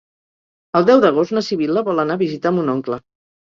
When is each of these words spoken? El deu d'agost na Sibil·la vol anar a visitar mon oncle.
El 0.79 0.87
deu 0.87 1.03
d'agost 1.03 1.37
na 1.39 1.45
Sibil·la 1.49 1.87
vol 1.93 2.05
anar 2.07 2.19
a 2.21 2.25
visitar 2.25 2.57
mon 2.59 2.77
oncle. 2.79 3.03